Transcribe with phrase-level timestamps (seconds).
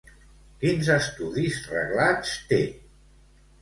[0.63, 2.63] Quins estudis reglats té?